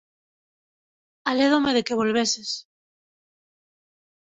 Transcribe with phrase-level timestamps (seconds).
[1.31, 2.49] Alédome de que volveses.